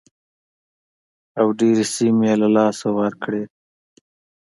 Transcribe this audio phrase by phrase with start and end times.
[1.39, 3.43] او ډېرې سیمې یې له لاسه ورکړې.